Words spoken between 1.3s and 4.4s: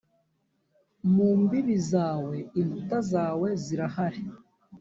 mbibi zawe inkuta zawe zirahari